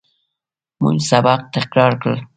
موږ 0.81 0.97
سبق 1.09 1.39
تکرار 1.55 1.93
کړ. 2.01 2.15